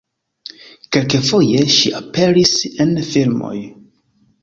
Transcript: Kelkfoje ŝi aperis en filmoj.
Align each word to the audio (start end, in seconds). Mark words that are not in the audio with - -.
Kelkfoje 0.95 1.67
ŝi 1.75 1.93
aperis 2.01 2.57
en 2.87 2.99
filmoj. 3.15 3.57